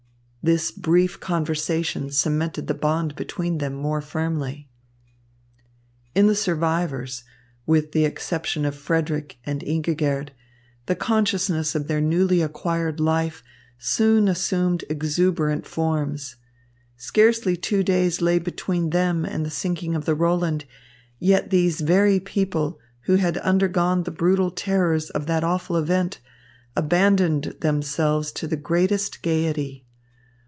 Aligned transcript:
This 0.43 0.71
brief 0.71 1.19
conversation 1.19 2.09
cemented 2.09 2.65
the 2.65 2.73
bond 2.73 3.15
between 3.15 3.59
them 3.59 3.75
more 3.75 4.01
firmly. 4.01 4.67
In 6.15 6.25
the 6.25 6.33
survivors, 6.33 7.23
with 7.67 7.91
the 7.91 8.05
exception 8.05 8.65
of 8.65 8.73
Frederick 8.73 9.37
and 9.45 9.61
Ingigerd, 9.61 10.29
the 10.87 10.95
consciousness 10.95 11.75
of 11.75 11.85
their 11.87 12.01
newly 12.01 12.41
acquired 12.41 12.99
life 12.99 13.43
soon 13.77 14.27
assumed 14.27 14.83
exuberant 14.89 15.67
forms. 15.67 16.37
Scarcely 16.97 17.55
two 17.55 17.83
days 17.83 18.19
lay 18.19 18.39
between 18.39 18.89
them 18.89 19.23
and 19.25 19.45
the 19.45 19.51
sinking 19.51 19.93
of 19.93 20.05
the 20.05 20.15
Roland, 20.15 20.65
yet 21.19 21.51
these 21.51 21.81
very 21.81 22.19
people, 22.19 22.79
who 23.01 23.17
had 23.17 23.37
undergone 23.37 24.01
the 24.01 24.09
brutal 24.11 24.49
terrors 24.49 25.11
of 25.11 25.27
that 25.27 25.43
awful 25.43 25.77
event, 25.77 26.17
abandoned 26.75 27.57
themselves 27.61 28.31
to 28.31 28.47
the 28.47 28.57
greatest 28.57 29.21
gaiety. 29.21 29.85